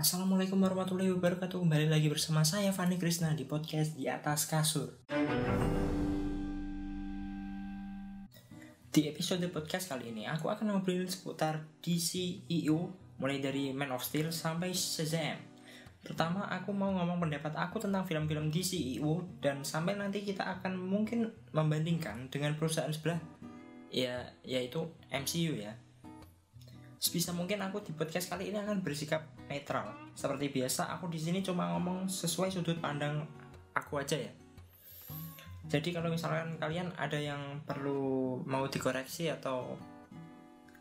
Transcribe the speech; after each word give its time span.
Assalamualaikum 0.00 0.56
warahmatullahi 0.56 1.12
wabarakatuh. 1.12 1.60
Kembali 1.60 1.92
lagi 1.92 2.08
bersama 2.08 2.40
saya 2.40 2.72
Fani 2.72 2.96
Krisna 2.96 3.36
di 3.36 3.44
podcast 3.44 3.92
Di 4.00 4.08
Atas 4.08 4.48
Kasur. 4.48 4.96
Di 8.88 9.12
episode 9.12 9.44
podcast 9.52 9.92
kali 9.92 10.08
ini 10.08 10.24
Aku 10.24 10.48
akan 10.48 10.72
ngobrolin 10.72 11.04
seputar 11.04 11.68
DC 11.84 12.16
EU 12.48 12.88
Mulai 13.20 13.44
dari 13.44 13.76
Man 13.76 13.92
of 13.92 14.00
Steel 14.00 14.32
sampai 14.32 14.72
Shazam. 14.72 15.36
Pertama 16.00 16.48
aku 16.48 16.72
mau 16.72 16.96
ngomong 16.96 17.20
pendapat 17.20 17.52
aku 17.60 17.84
tentang 17.84 18.08
film-film 18.08 18.48
DC 18.48 18.80
EU 18.96 19.20
Dan 19.36 19.68
sampai 19.68 20.00
nanti 20.00 20.24
kita 20.24 20.48
akan 20.48 20.80
mungkin 20.80 21.28
membandingkan 21.52 22.32
dengan 22.32 22.56
perusahaan 22.56 22.88
sebelah 22.88 23.20
Ya, 23.92 24.32
yaitu 24.48 24.80
MCU 25.12 25.60
ya 25.60 25.76
Sebisa 27.00 27.32
mungkin 27.32 27.56
aku 27.64 27.80
di 27.80 27.96
podcast 27.96 28.28
kali 28.28 28.52
ini 28.52 28.60
akan 28.60 28.84
bersikap 28.84 29.24
netral. 29.48 29.88
Seperti 30.12 30.52
biasa, 30.52 30.92
aku 30.92 31.08
di 31.08 31.16
sini 31.16 31.40
cuma 31.40 31.72
ngomong 31.72 32.12
sesuai 32.12 32.52
sudut 32.52 32.76
pandang 32.76 33.24
aku 33.72 34.04
aja 34.04 34.20
ya. 34.20 34.28
Jadi 35.64 35.96
kalau 35.96 36.12
misalkan 36.12 36.60
kalian 36.60 36.92
ada 37.00 37.16
yang 37.16 37.64
perlu 37.64 38.36
mau 38.44 38.68
dikoreksi 38.68 39.32
atau 39.32 39.80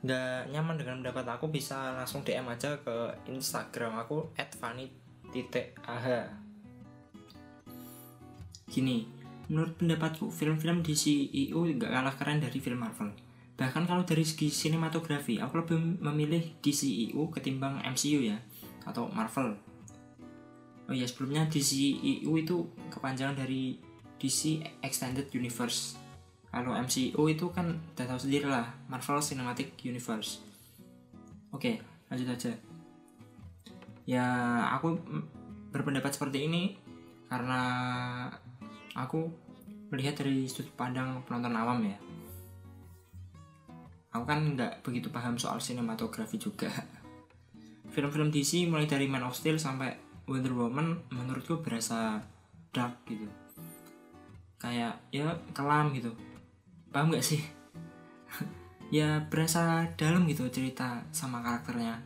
nggak 0.03 0.51
nyaman 0.51 0.75
dengan 0.75 0.99
pendapat 0.99 1.39
aku 1.39 1.47
bisa 1.47 1.95
langsung 1.95 2.27
DM 2.27 2.51
aja 2.51 2.75
ke 2.83 3.15
Instagram 3.31 4.03
aku 4.03 4.35
@fani.ah. 4.35 6.27
Gini, 8.67 9.07
menurut 9.47 9.71
pendapatku 9.79 10.27
film-film 10.35 10.83
DCEU 10.83 11.63
nggak 11.79 11.95
kalah 11.95 12.15
keren 12.19 12.43
dari 12.43 12.59
film 12.59 12.83
Marvel 12.83 13.28
Bahkan 13.59 13.91
kalau 13.91 14.07
dari 14.07 14.23
segi 14.23 14.47
sinematografi, 14.47 15.43
aku 15.43 15.59
lebih 15.59 15.99
memilih 15.99 16.55
DCEU 16.63 17.27
ketimbang 17.27 17.83
MCU 17.83 18.23
ya, 18.23 18.39
atau 18.87 19.11
Marvel. 19.11 19.59
Oh 20.87 20.95
iya, 20.95 21.03
sebelumnya 21.03 21.43
DCEU 21.51 22.31
itu 22.39 22.71
kepanjangan 22.87 23.35
dari 23.35 23.75
DC 24.15 24.63
Extended 24.79 25.27
Universe. 25.35 25.99
Kalau 26.49 26.71
MCU 26.71 27.19
itu 27.27 27.51
kan 27.51 27.75
udah 27.99 28.05
tahu 28.07 28.19
sendiri 28.23 28.47
lah, 28.47 28.63
Marvel 28.87 29.19
Cinematic 29.19 29.75
Universe. 29.83 30.39
Oke, 31.51 31.83
lanjut 32.07 32.31
aja. 32.31 32.55
Ya, 34.07 34.25
aku 34.71 34.95
berpendapat 35.75 36.15
seperti 36.15 36.47
ini 36.47 36.79
karena 37.27 37.61
aku 38.95 39.29
melihat 39.91 40.23
dari 40.23 40.47
sudut 40.47 40.71
pandang 40.73 41.21
penonton 41.27 41.53
awam 41.53 41.85
ya 41.85 42.08
aku 44.09 44.23
kan 44.25 44.39
nggak 44.57 44.81
begitu 44.81 45.13
paham 45.13 45.37
soal 45.37 45.61
sinematografi 45.61 46.41
juga. 46.41 46.69
Film-film 47.93 48.29
DC 48.29 48.69
mulai 48.69 48.85
dari 48.85 49.09
Man 49.09 49.25
of 49.25 49.37
Steel 49.37 49.57
sampai 49.57 49.93
Wonder 50.29 50.53
Woman 50.53 51.09
menurutku 51.09 51.61
berasa 51.61 52.21
dark 52.69 53.05
gitu. 53.09 53.25
Kayak 54.61 55.01
ya 55.09 55.33
kelam 55.53 55.93
gitu. 55.93 56.13
Paham 56.93 57.13
nggak 57.13 57.25
sih? 57.25 57.41
Ya 58.89 59.21
berasa 59.29 59.85
dalam 60.01 60.25
gitu 60.25 60.49
cerita 60.49 61.05
sama 61.13 61.45
karakternya. 61.45 62.01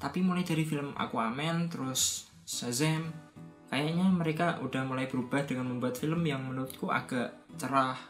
Tapi 0.00 0.24
mulai 0.24 0.48
dari 0.48 0.64
film 0.64 0.96
Aquaman 0.96 1.68
terus 1.68 2.32
Shazam 2.48 3.12
kayaknya 3.68 4.08
mereka 4.08 4.56
udah 4.64 4.88
mulai 4.88 5.12
berubah 5.12 5.44
dengan 5.44 5.68
membuat 5.68 6.00
film 6.00 6.24
yang 6.24 6.40
menurutku 6.40 6.88
agak 6.88 7.36
cerah 7.60 8.00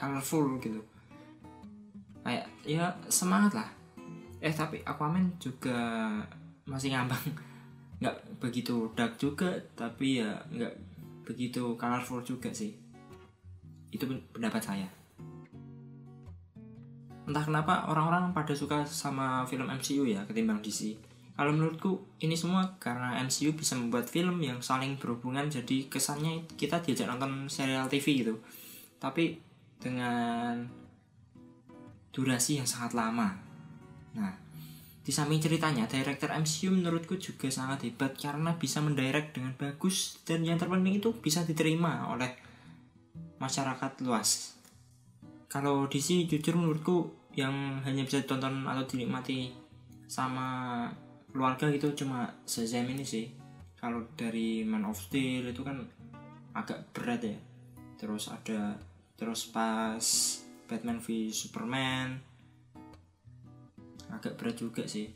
colorful 0.00 0.56
gitu 0.62 0.93
ya 2.64 2.92
semangat 3.06 3.52
lah. 3.56 3.68
Eh 4.40 4.52
tapi 4.52 4.80
Aquaman 4.84 5.36
juga 5.40 5.76
masih 6.68 6.92
ngambang. 6.92 7.24
Nggak 8.00 8.16
begitu 8.42 8.90
dark 8.92 9.16
juga 9.16 9.54
tapi 9.78 10.20
ya 10.20 10.34
nggak 10.50 10.74
begitu 11.24 11.78
colorful 11.78 12.20
juga 12.20 12.50
sih. 12.52 12.74
Itu 13.88 14.04
pendapat 14.34 14.60
saya. 14.60 14.88
Entah 17.24 17.40
kenapa 17.40 17.88
orang-orang 17.88 18.36
pada 18.36 18.52
suka 18.52 18.84
sama 18.84 19.48
film 19.48 19.70
MCU 19.72 20.04
ya 20.04 20.26
ketimbang 20.28 20.60
DC 20.60 21.14
kalau 21.34 21.50
menurutku 21.50 21.98
ini 22.22 22.38
semua 22.38 22.78
karena 22.78 23.18
MCU 23.26 23.58
bisa 23.58 23.74
membuat 23.74 24.06
film 24.06 24.38
yang 24.38 24.62
saling 24.62 24.94
berhubungan 24.94 25.50
jadi 25.50 25.90
kesannya 25.90 26.46
kita 26.54 26.78
diajak 26.78 27.10
nonton 27.10 27.50
serial 27.50 27.90
TV 27.90 28.22
gitu. 28.22 28.38
Tapi 29.02 29.34
dengan 29.82 30.62
durasi 32.14 32.62
yang 32.62 32.68
sangat 32.70 32.94
lama. 32.94 33.34
Nah, 34.14 34.32
di 35.02 35.10
samping 35.10 35.42
ceritanya, 35.42 35.90
director 35.90 36.30
MCU 36.30 36.70
menurutku 36.70 37.18
juga 37.18 37.50
sangat 37.50 37.90
hebat 37.90 38.14
karena 38.14 38.54
bisa 38.54 38.78
mendirect 38.78 39.34
dengan 39.34 39.52
bagus 39.58 40.22
dan 40.22 40.46
yang 40.46 40.56
terpenting 40.56 41.02
itu 41.02 41.10
bisa 41.18 41.42
diterima 41.42 42.08
oleh 42.14 42.30
masyarakat 43.42 44.00
luas. 44.06 44.54
Kalau 45.50 45.90
DC 45.90 46.30
jujur 46.30 46.54
menurutku 46.54 47.12
yang 47.34 47.82
hanya 47.82 48.06
bisa 48.06 48.22
ditonton 48.22 48.62
atau 48.64 48.86
dinikmati 48.86 49.50
sama 50.06 50.86
keluarga 51.34 51.66
itu 51.66 51.90
cuma 51.98 52.30
Shazam 52.46 52.86
ini 52.86 53.02
sih. 53.02 53.26
Kalau 53.74 54.06
dari 54.14 54.62
Man 54.62 54.86
of 54.86 54.96
Steel 54.96 55.50
itu 55.50 55.60
kan 55.66 55.82
agak 56.54 56.94
berat 56.94 57.26
ya. 57.26 57.36
Terus 57.98 58.30
ada 58.30 58.78
terus 59.18 59.50
pas 59.50 60.00
Batman 60.74 60.98
v 60.98 61.30
Superman. 61.30 62.18
Agak 64.10 64.34
berat 64.34 64.58
juga 64.58 64.82
sih. 64.90 65.06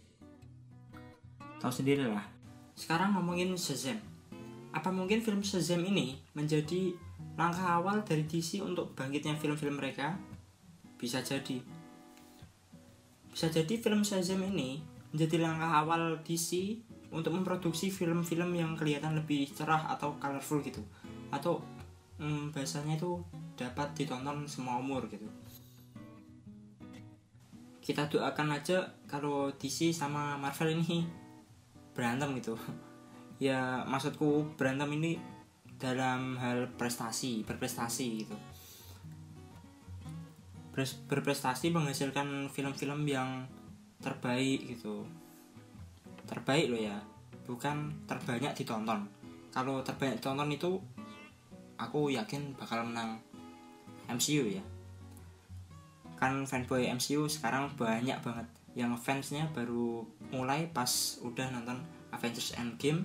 Tahu 1.58 1.72
sendiri 1.74 2.06
lah. 2.06 2.22
Sekarang 2.78 3.18
ngomongin 3.18 3.58
Shazam. 3.58 3.98
Apa 4.70 4.94
mungkin 4.94 5.18
film 5.18 5.42
Shazam 5.42 5.82
ini 5.82 6.14
menjadi 6.38 6.94
langkah 7.34 7.82
awal 7.82 8.06
dari 8.06 8.22
DC 8.22 8.62
untuk 8.62 8.94
bangkitnya 8.94 9.34
film-film 9.34 9.82
mereka? 9.82 10.14
Bisa 10.94 11.18
jadi. 11.26 11.58
Bisa 13.34 13.50
jadi 13.50 13.74
film 13.82 14.06
Shazam 14.06 14.38
ini 14.46 14.78
menjadi 15.10 15.42
langkah 15.42 15.82
awal 15.82 16.22
DC 16.22 16.78
untuk 17.10 17.34
memproduksi 17.34 17.90
film-film 17.90 18.54
yang 18.54 18.78
kelihatan 18.78 19.18
lebih 19.18 19.50
cerah 19.50 19.90
atau 19.90 20.14
colorful 20.22 20.62
gitu. 20.62 20.86
Atau 21.34 21.58
hmm, 22.22 22.54
bahasanya 22.54 22.94
itu 22.94 23.18
dapat 23.58 23.90
ditonton 23.98 24.46
semua 24.46 24.78
umur 24.78 25.10
gitu. 25.10 25.26
Kita 27.82 28.06
doakan 28.06 28.54
aja 28.54 28.86
kalau 29.10 29.50
DC 29.50 29.90
sama 29.90 30.38
Marvel 30.38 30.78
ini 30.78 31.02
berantem 31.92 32.38
gitu. 32.38 32.54
Ya 33.38 33.86
maksudku 33.86 34.58
berantem 34.58 34.98
ini 34.98 35.14
dalam 35.78 36.34
hal 36.42 36.74
prestasi 36.74 37.46
berprestasi 37.46 38.26
gitu. 38.26 38.34
Berprestasi 41.06 41.70
menghasilkan 41.70 42.50
film-film 42.50 43.06
yang 43.06 43.46
terbaik 44.02 44.74
gitu. 44.74 45.06
Terbaik 46.26 46.66
loh 46.74 46.82
ya 46.82 46.98
bukan 47.46 47.94
terbanyak 48.10 48.58
ditonton. 48.58 49.06
Kalau 49.54 49.86
terbanyak 49.86 50.18
ditonton 50.18 50.50
itu 50.50 50.82
aku 51.78 52.10
yakin 52.10 52.58
bakal 52.58 52.82
menang 52.82 53.22
MCU 54.08 54.48
ya. 54.48 54.64
Kan 56.16 56.48
fanboy 56.48 56.88
MCU 56.90 57.28
sekarang 57.28 57.70
banyak 57.76 58.18
banget. 58.24 58.46
Yang 58.74 58.98
fansnya 59.04 59.46
baru 59.52 60.02
mulai 60.32 60.66
pas 60.72 61.20
udah 61.22 61.52
nonton 61.52 61.78
Avengers 62.10 62.56
Endgame. 62.56 63.04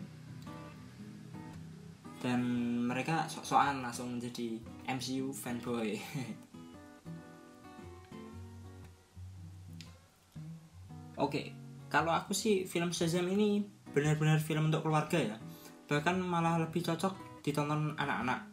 Dan 2.24 2.40
mereka 2.88 3.28
sok-sokan 3.28 3.84
langsung 3.84 4.16
menjadi 4.16 4.56
MCU 4.88 5.36
fanboy. 5.36 6.00
Oke, 11.24 11.54
kalau 11.92 12.10
aku 12.10 12.34
sih 12.34 12.66
film 12.66 12.90
Shazam 12.90 13.30
ini 13.30 13.62
benar-benar 13.94 14.42
film 14.42 14.74
untuk 14.74 14.82
keluarga 14.88 15.20
ya. 15.20 15.38
Bahkan 15.86 16.18
malah 16.24 16.58
lebih 16.58 16.82
cocok 16.82 17.44
ditonton 17.46 17.94
anak-anak 18.00 18.53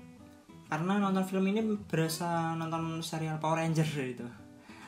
karena 0.70 1.02
nonton 1.02 1.26
film 1.26 1.50
ini 1.50 1.66
berasa 1.90 2.54
nonton 2.54 3.02
serial 3.02 3.42
Power 3.42 3.58
Ranger 3.58 3.90
gitu. 3.90 4.22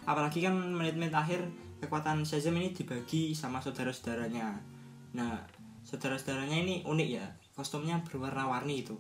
Apalagi 0.06 0.38
kan 0.38 0.55
menit-menit 0.55 1.11
akhir 1.11 1.43
kekuatan 1.82 2.23
Shazam 2.23 2.55
ini 2.55 2.70
dibagi 2.70 3.34
sama 3.34 3.58
saudara-saudaranya. 3.58 4.62
Nah 5.19 5.43
saudara-saudaranya 5.82 6.62
ini 6.62 6.87
unik 6.87 7.08
ya 7.11 7.26
kostumnya 7.58 7.99
berwarna-warni 8.06 8.87
itu. 8.87 8.94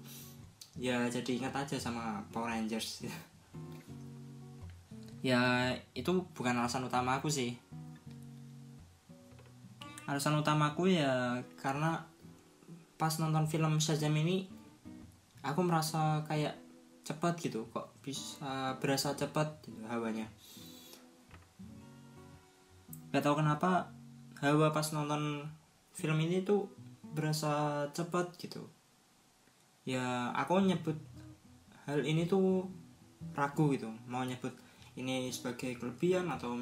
Ya 0.74 1.06
jadi 1.06 1.38
ingat 1.38 1.54
aja 1.54 1.78
sama 1.78 2.26
Power 2.34 2.50
Rangers. 2.50 3.06
Ya 5.22 5.70
itu 5.94 6.10
bukan 6.34 6.58
alasan 6.58 6.82
utama 6.82 7.22
aku 7.22 7.30
sih. 7.30 7.54
Alasan 10.10 10.34
utamaku 10.34 10.90
ya 10.90 11.38
karena 11.62 12.10
pas 12.98 13.14
nonton 13.22 13.46
film 13.46 13.78
Shazam 13.78 14.18
ini 14.18 14.50
aku 15.46 15.62
merasa 15.62 16.26
kayak 16.26 16.61
cepat 17.02 17.34
gitu 17.42 17.66
kok 17.74 17.90
bisa 18.02 18.78
berasa 18.78 19.14
cepat 19.18 19.62
gitu 19.66 19.82
hawanya. 19.90 20.30
Gak 23.12 23.22
tahu 23.22 23.42
kenapa 23.42 23.92
hawa 24.40 24.72
pas 24.72 24.88
nonton 24.94 25.46
film 25.92 26.18
ini 26.22 26.46
tuh 26.46 26.70
berasa 27.12 27.84
cepat 27.90 28.38
gitu. 28.38 28.70
Ya 29.82 30.30
aku 30.32 30.62
nyebut 30.62 30.96
hal 31.84 32.06
ini 32.06 32.24
tuh 32.30 32.70
ragu 33.34 33.70
gitu 33.74 33.90
mau 34.06 34.22
nyebut 34.22 34.54
ini 34.98 35.30
sebagai 35.34 35.78
kelebihan 35.78 36.30
atau 36.30 36.58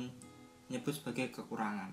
nyebut 0.70 0.94
sebagai 0.94 1.32
kekurangan 1.32 1.92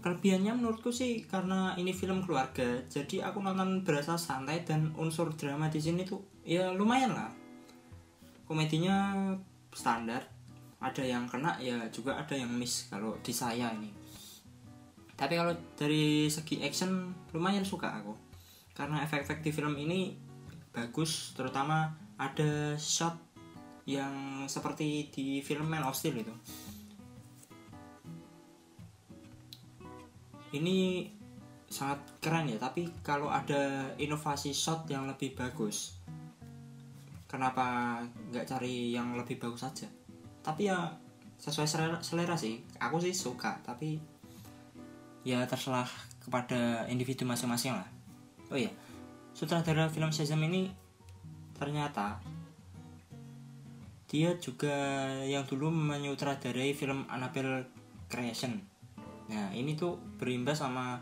kelebihannya 0.00 0.56
menurutku 0.56 0.90
sih 0.90 1.28
karena 1.28 1.76
ini 1.76 1.92
film 1.92 2.24
keluarga 2.24 2.80
jadi 2.88 3.28
aku 3.28 3.44
nonton 3.44 3.84
berasa 3.84 4.16
santai 4.16 4.64
dan 4.64 4.96
unsur 4.96 5.36
drama 5.36 5.68
di 5.68 5.80
sini 5.80 6.02
tuh 6.08 6.20
ya 6.44 6.72
lumayan 6.72 7.12
lah. 7.12 7.30
Komedinya 8.48 9.30
standar 9.70 10.26
ada 10.80 11.04
yang 11.04 11.28
kena 11.28 11.60
ya 11.60 11.86
juga 11.92 12.16
ada 12.16 12.32
yang 12.34 12.50
miss 12.50 12.88
kalau 12.88 13.14
di 13.20 13.30
saya 13.30 13.70
ini. 13.76 13.92
Tapi 15.14 15.36
kalau 15.36 15.52
dari 15.76 16.26
segi 16.32 16.64
action 16.64 17.12
lumayan 17.36 17.62
suka 17.62 18.00
aku. 18.00 18.16
Karena 18.72 19.04
efek-efek 19.04 19.44
di 19.44 19.52
film 19.52 19.76
ini 19.76 20.16
bagus 20.72 21.36
terutama 21.36 21.92
ada 22.16 22.74
shot 22.80 23.14
yang 23.84 24.44
seperti 24.48 25.12
di 25.12 25.26
film 25.44 25.68
Man 25.68 25.84
of 25.84 25.98
Steel 25.98 26.20
itu 26.22 26.32
ini 30.56 31.08
sangat 31.70 32.02
keren 32.18 32.50
ya 32.50 32.58
tapi 32.58 32.90
kalau 33.06 33.30
ada 33.30 33.94
inovasi 33.94 34.50
shot 34.50 34.90
yang 34.90 35.06
lebih 35.06 35.38
bagus 35.38 36.00
kenapa 37.30 37.98
nggak 38.34 38.42
cari 38.42 38.90
yang 38.90 39.14
lebih 39.14 39.38
bagus 39.38 39.62
saja? 39.62 39.86
Tapi 40.42 40.66
ya 40.66 40.90
sesuai 41.38 41.68
selera, 41.70 41.98
selera 42.02 42.34
sih. 42.34 42.58
Aku 42.82 42.98
sih 42.98 43.14
suka 43.14 43.54
tapi 43.62 44.02
ya 45.22 45.46
terserah 45.46 45.86
kepada 46.18 46.90
individu 46.90 47.22
masing-masing 47.22 47.78
lah. 47.78 47.86
Oh 48.50 48.58
iya 48.58 48.74
sutradara 49.30 49.86
film 49.86 50.10
Shazam 50.10 50.42
ini 50.42 50.74
ternyata 51.54 52.18
dia 54.10 54.34
juga 54.42 54.74
yang 55.22 55.46
dulu 55.46 55.70
menyutradarai 55.70 56.74
film 56.74 57.06
Annabelle 57.06 57.70
Creation 58.10 58.58
nah 59.30 59.54
ini 59.54 59.78
tuh 59.78 59.94
berimbas 60.18 60.58
sama 60.58 60.98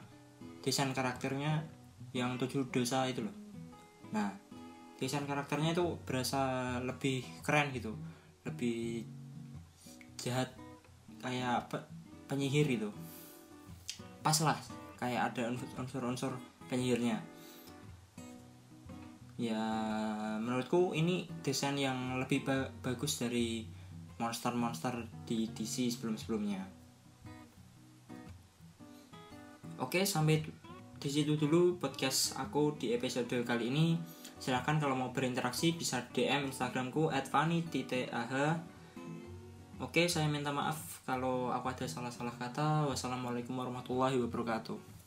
desain 0.60 0.92
karakternya 0.92 1.64
yang 2.12 2.36
tujuh 2.36 2.69
dosa 2.69 3.08
itu 3.08 3.25
loh. 3.25 3.32
Nah 4.12 4.28
desain 5.00 5.25
karakternya 5.25 5.72
itu 5.72 5.96
berasa 6.04 6.76
lebih 6.84 7.25
keren 7.40 7.72
gitu. 7.72 7.96
Lebih 8.44 9.08
jahat 10.20 10.52
kayak 11.25 11.72
pe 11.72 11.78
penyihir 12.28 12.69
gitu. 12.69 12.92
Pas 14.20 14.36
lah 14.44 14.60
kayak 15.00 15.32
ada 15.32 15.48
unsur-unsur 15.80 16.36
penyihirnya. 16.69 17.25
Ya 19.38 19.62
menurutku 20.42 20.92
ini 20.92 21.30
desain 21.40 21.78
yang 21.80 22.20
lebih 22.20 22.44
ba 22.44 22.69
bagus 22.84 23.22
dari 23.22 23.64
monster-monster 24.19 25.06
di 25.25 25.46
DC 25.54 25.94
sebelum-sebelumnya 25.94 26.77
Oke, 29.78 30.02
sampai 30.02 30.42
di 30.98 31.08
situ 31.08 31.38
dulu 31.38 31.78
podcast 31.78 32.34
aku 32.34 32.75
di 32.75 32.90
episode 32.90 33.30
kali 33.46 33.70
ini. 33.70 33.94
Silahkan 34.38 34.78
kalau 34.82 34.98
mau 34.98 35.14
berinteraksi 35.14 35.78
bisa 35.78 36.02
DM 36.10 36.50
Instagramku 36.50 37.10
@fani.ah. 37.10 38.58
Oke, 39.78 40.10
saya 40.10 40.26
minta 40.26 40.50
maaf 40.50 41.06
kalau 41.06 41.54
aku 41.54 41.70
ada 41.70 41.86
salah-salah 41.86 42.34
kata. 42.34 42.90
Wassalamualaikum 42.90 43.54
warahmatullahi 43.54 44.19
wabarakatuh. 44.19 44.98